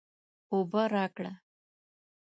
اوبه 0.51 0.83
راکړه 0.93 1.33